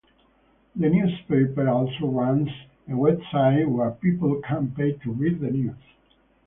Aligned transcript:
The 0.75 0.89
newspaper 0.89 1.69
also 1.69 2.07
runs 2.07 2.49
a 2.87 2.93
website 2.93 3.67
where 3.67 3.91
people 3.91 4.41
can 4.41 4.71
pay 4.73 4.93
to 4.93 5.11
read 5.11 5.41
the 5.41 5.51
news. 5.51 5.75